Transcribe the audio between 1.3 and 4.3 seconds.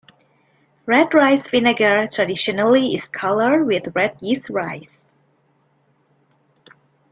vinegar traditionally is colored with red